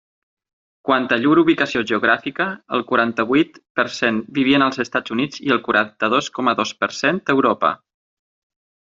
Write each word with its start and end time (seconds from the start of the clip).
Quant 0.87 1.03
a 1.17 1.17
llur 1.25 1.33
ubicació 1.41 1.83
geogràfica, 1.91 2.47
el 2.77 2.83
quaranta-vuit 2.91 3.59
per 3.81 3.85
cent 3.99 4.17
vivien 4.41 4.65
als 4.69 4.81
Estats 4.85 5.15
Units 5.17 5.43
i 5.49 5.53
el 5.57 5.61
quaranta-dos 5.69 6.31
coma 6.39 6.57
dos 6.63 6.73
per 6.85 6.91
cent 7.03 7.21
a 7.29 7.37
Europa. 7.39 7.71